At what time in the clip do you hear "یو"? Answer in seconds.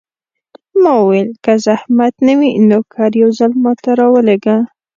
3.21-3.29